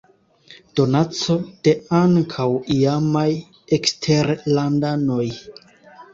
Donaco 0.79 1.35
de 1.67 1.73
ankaŭ 1.97 2.47
iamaj 2.77 3.27
eksterlandanoj. 3.79 5.23